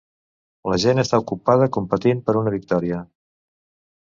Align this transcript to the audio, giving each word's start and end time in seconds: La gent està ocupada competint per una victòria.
La 0.71 0.77
gent 0.83 1.01
està 1.01 1.19
ocupada 1.25 1.67
competint 1.77 2.25
per 2.31 2.35
una 2.41 2.55
victòria. 2.59 3.03